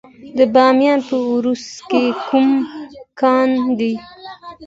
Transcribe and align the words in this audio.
د 0.37 0.39
بامیان 0.53 0.99
په 1.07 1.15
ورس 1.31 1.67
کې 1.89 2.03
کوم 2.27 2.49
کان 3.19 3.49
دی؟ 3.79 3.93